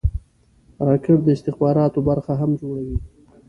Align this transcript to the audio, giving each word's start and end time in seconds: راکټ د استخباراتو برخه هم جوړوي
راکټ 0.87 1.19
د 1.23 1.27
استخباراتو 1.35 1.99
برخه 2.09 2.31
هم 2.41 2.51
جوړوي 2.61 2.97